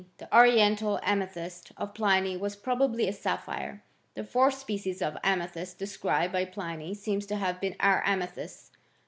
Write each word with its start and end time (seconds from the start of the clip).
The 0.17 0.35
oriental 0.35 0.99
amethyst 1.03 1.73
of 1.77 1.93
Pliny 1.93 2.35
was 2.35 2.55
probably 2.55 3.07
a 3.07 3.13
sapphire. 3.13 3.83
The 4.15 4.23
fourth 4.23 4.55
species 4.57 4.99
of 4.99 5.15
amethyst 5.23 5.77
described 5.77 6.33
by 6.33 6.45
Pliny, 6.45 6.95
seems 6.95 7.27
to 7.27 7.35
have 7.35 7.61
been 7.61 7.75
our 7.79 8.01
amethyst. 8.03 8.75